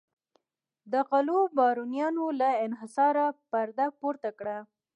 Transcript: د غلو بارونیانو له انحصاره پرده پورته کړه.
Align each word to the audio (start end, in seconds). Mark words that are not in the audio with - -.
د 0.91 0.93
غلو 1.09 1.39
بارونیانو 1.57 2.25
له 2.39 2.49
انحصاره 2.65 3.25
پرده 3.49 3.87
پورته 3.99 4.29
کړه. 4.39 4.57